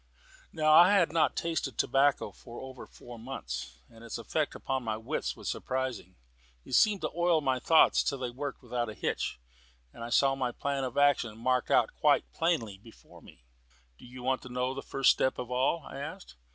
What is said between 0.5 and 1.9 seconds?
Now I had not tasted